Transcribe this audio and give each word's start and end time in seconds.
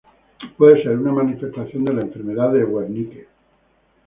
Puede 0.57 0.81
ser 0.81 0.97
una 0.97 1.11
manifestación 1.11 1.85
de 1.85 1.93
la 1.93 2.01
enfermedad 2.01 2.51
de 2.53 2.63
Wernicke. 2.63 3.27